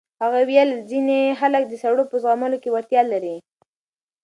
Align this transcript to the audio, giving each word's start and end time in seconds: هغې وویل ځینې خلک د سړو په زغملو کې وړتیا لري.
هغې 0.21 0.39
وویل 0.43 0.69
ځینې 0.89 1.19
خلک 1.39 1.63
د 1.67 1.73
سړو 1.83 2.03
په 2.11 2.15
زغملو 2.23 2.57
کې 2.63 2.69
وړتیا 2.73 3.01
لري. 3.11 3.35